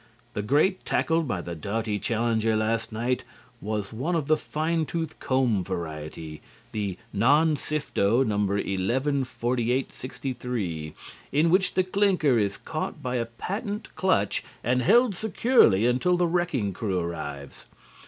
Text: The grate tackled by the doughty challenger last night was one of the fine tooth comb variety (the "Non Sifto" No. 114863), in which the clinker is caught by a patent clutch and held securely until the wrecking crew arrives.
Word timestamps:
The 0.33 0.41
grate 0.41 0.83
tackled 0.83 1.27
by 1.27 1.41
the 1.41 1.53
doughty 1.53 1.99
challenger 1.99 2.55
last 2.55 2.91
night 2.91 3.23
was 3.61 3.93
one 3.93 4.15
of 4.15 4.25
the 4.27 4.35
fine 4.35 4.87
tooth 4.87 5.19
comb 5.19 5.63
variety 5.63 6.41
(the 6.71 6.97
"Non 7.13 7.55
Sifto" 7.55 8.23
No. 8.23 8.37
114863), 8.37 10.95
in 11.31 11.51
which 11.51 11.75
the 11.75 11.83
clinker 11.83 12.39
is 12.39 12.57
caught 12.57 13.03
by 13.03 13.17
a 13.17 13.25
patent 13.27 13.95
clutch 13.95 14.43
and 14.63 14.81
held 14.81 15.13
securely 15.13 15.85
until 15.85 16.17
the 16.17 16.25
wrecking 16.25 16.73
crew 16.73 16.99
arrives. 16.99 17.65